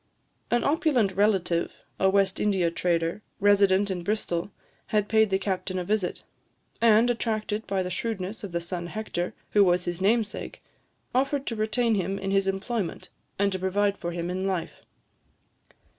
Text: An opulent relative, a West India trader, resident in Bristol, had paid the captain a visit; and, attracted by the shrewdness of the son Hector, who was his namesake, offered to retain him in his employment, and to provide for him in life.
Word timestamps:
An 0.49 0.63
opulent 0.63 1.11
relative, 1.11 1.71
a 1.99 2.09
West 2.09 2.39
India 2.39 2.71
trader, 2.71 3.21
resident 3.39 3.91
in 3.91 4.01
Bristol, 4.01 4.49
had 4.87 5.07
paid 5.07 5.29
the 5.29 5.37
captain 5.37 5.77
a 5.77 5.83
visit; 5.83 6.23
and, 6.81 7.07
attracted 7.11 7.67
by 7.67 7.83
the 7.83 7.91
shrewdness 7.91 8.43
of 8.43 8.51
the 8.51 8.61
son 8.61 8.87
Hector, 8.87 9.35
who 9.51 9.63
was 9.63 9.85
his 9.85 10.01
namesake, 10.01 10.63
offered 11.13 11.45
to 11.45 11.55
retain 11.55 11.93
him 11.93 12.17
in 12.17 12.31
his 12.31 12.47
employment, 12.47 13.11
and 13.37 13.51
to 13.51 13.59
provide 13.59 13.95
for 13.95 14.11
him 14.11 14.31
in 14.31 14.43
life. 14.47 14.81